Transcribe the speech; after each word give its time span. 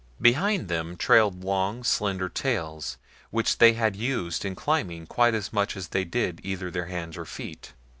Behind 0.19 0.67
them 0.67 0.97
trailed 0.97 1.43
long, 1.43 1.83
slender 1.83 2.27
tails 2.27 2.97
which 3.29 3.59
they 3.59 3.69
used 3.91 4.43
in 4.43 4.55
climbing 4.55 5.05
quite 5.05 5.35
as 5.35 5.53
much 5.53 5.77
as 5.77 5.89
they 5.89 6.05
did 6.05 6.39
either 6.43 6.71
their 6.71 6.87
hands 6.87 7.17
or 7.19 7.25
feet. 7.25 7.73